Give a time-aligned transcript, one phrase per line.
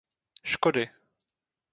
[0.51, 0.83] Škody.